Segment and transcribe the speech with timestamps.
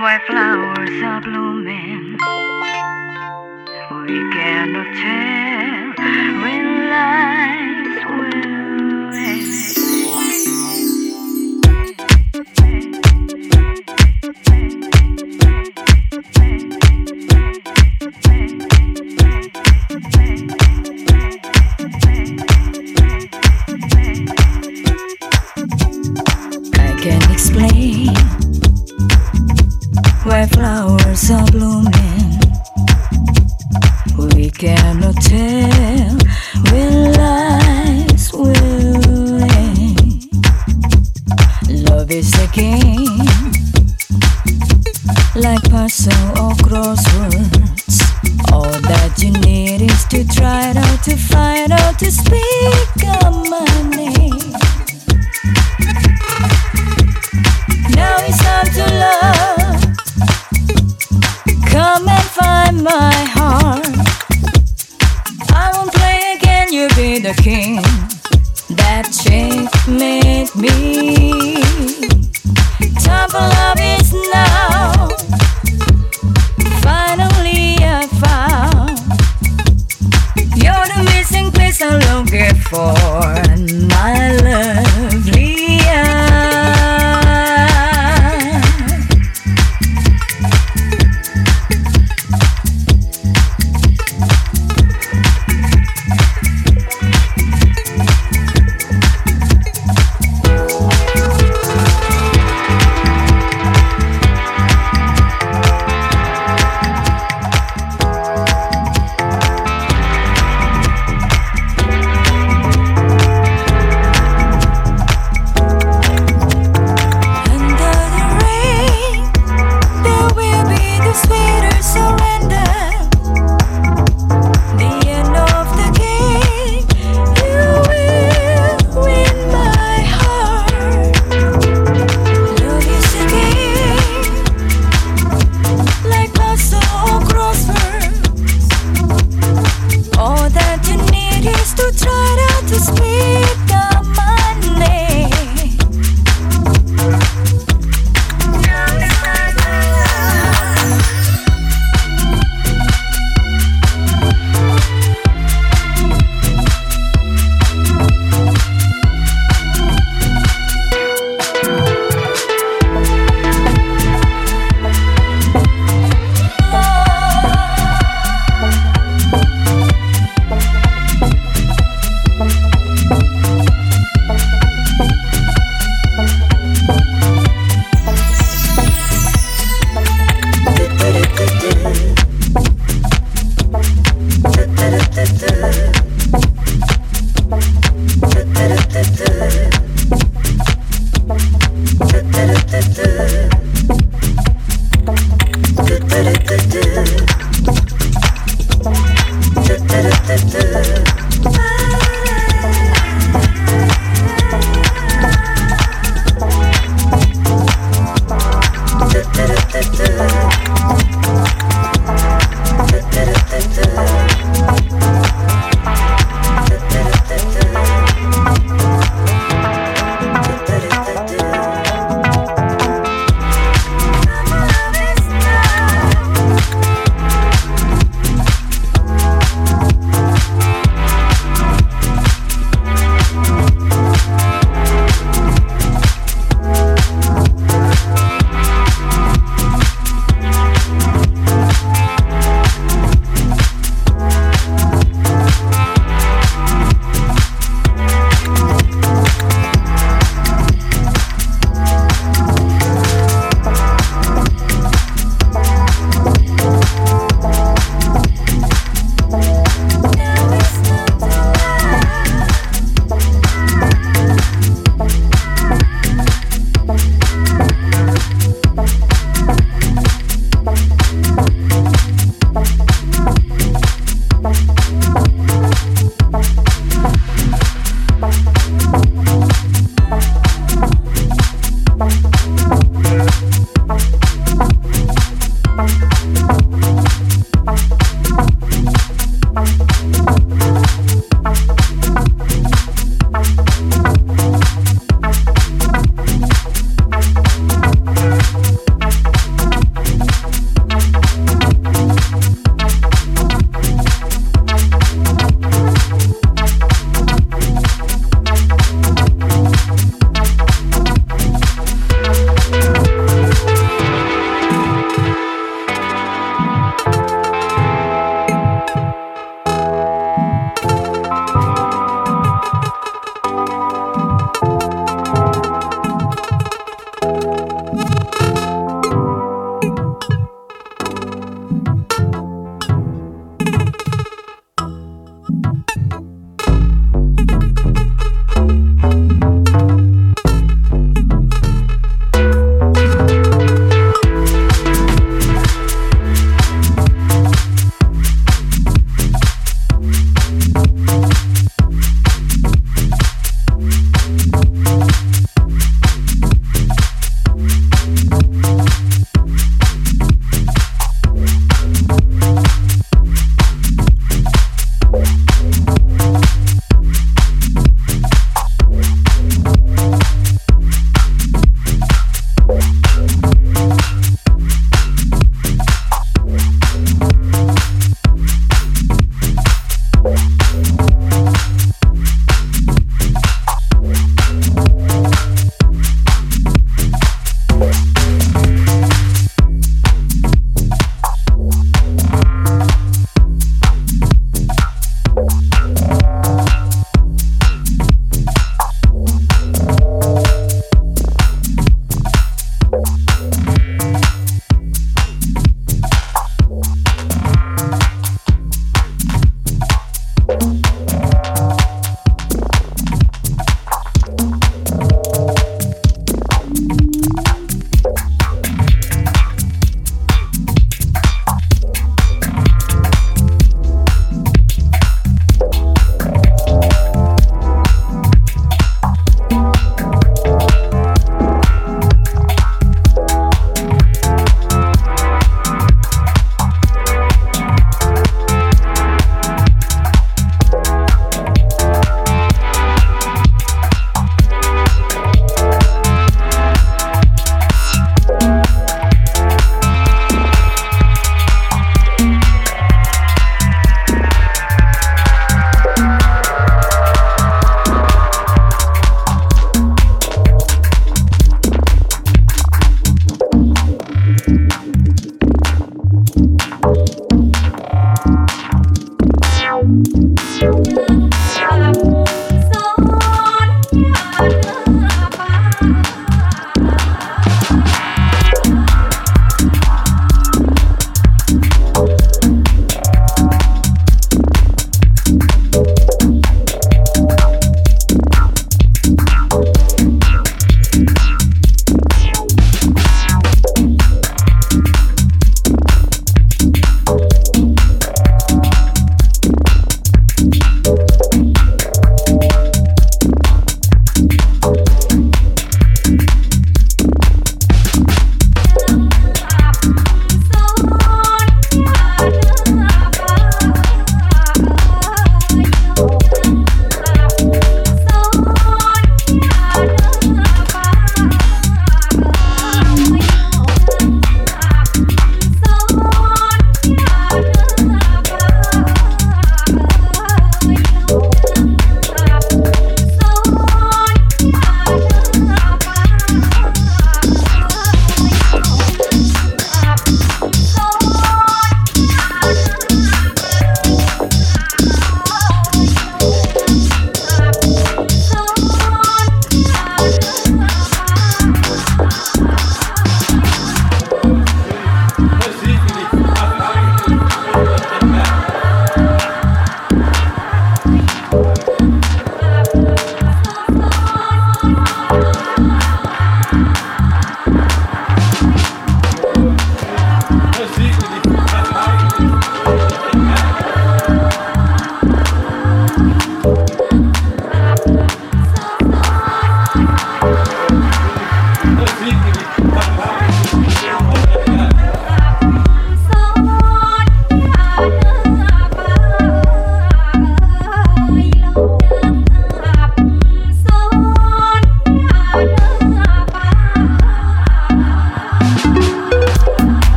[0.00, 2.16] While flowers are blooming,
[4.06, 6.04] we cannot tell
[6.40, 7.29] when lies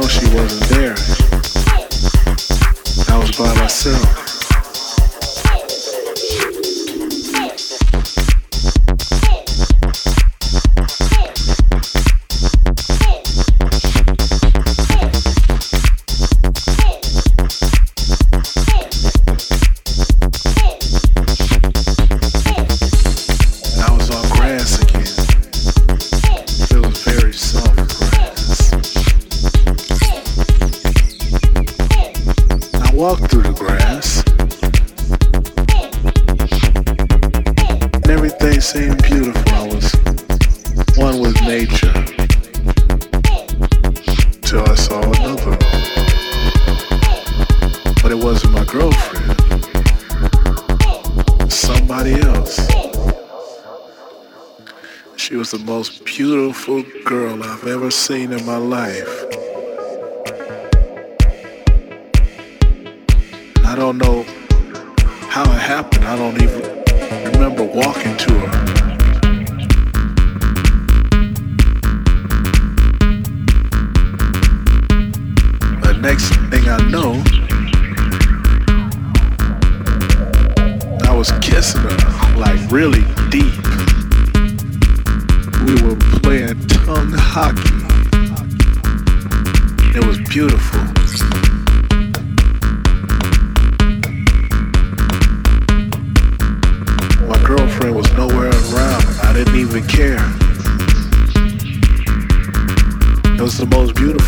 [0.00, 0.94] know she wasn't there.
[3.08, 4.27] I was by myself.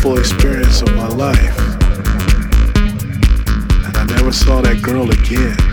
[0.01, 1.57] beautiful experience of my life.
[3.85, 5.70] And I never saw that girl again.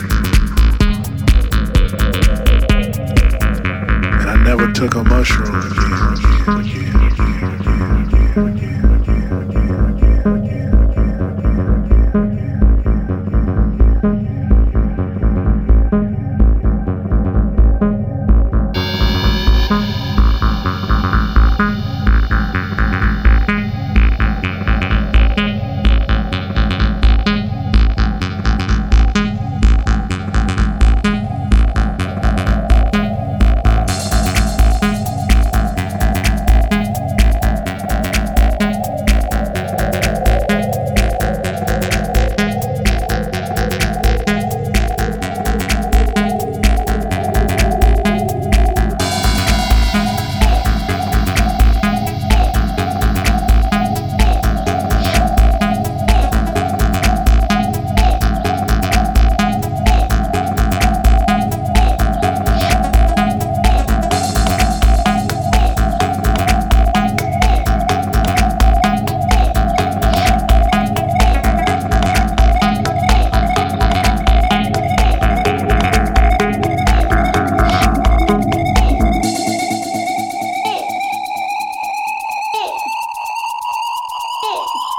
[84.60, 84.97] Oh.